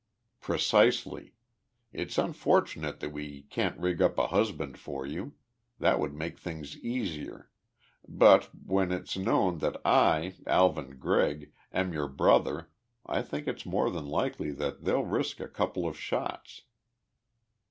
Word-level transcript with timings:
"Precisely. 0.39 1.35
It's 1.93 2.17
unfortunate 2.17 3.01
that 3.01 3.11
we 3.11 3.43
can't 3.51 3.77
rig 3.79 4.01
up 4.01 4.17
a 4.17 4.29
husband 4.29 4.79
for 4.79 5.05
you 5.05 5.33
that 5.77 5.99
would 5.99 6.15
make 6.15 6.39
things 6.39 6.75
easier, 6.79 7.51
but 8.07 8.49
when 8.65 8.91
it's 8.91 9.15
known 9.15 9.59
that 9.59 9.79
I, 9.85 10.33
Alvin 10.47 10.97
Gregg, 10.97 11.53
am 11.71 11.93
your 11.93 12.07
brother, 12.07 12.71
I 13.05 13.21
think 13.21 13.47
it's 13.47 13.63
more 13.63 13.91
than 13.91 14.07
likely 14.07 14.49
that 14.53 14.85
they'll 14.85 15.05
risk 15.05 15.39
a 15.39 15.47
couple 15.47 15.87
of 15.87 15.99
shots." 15.99 16.63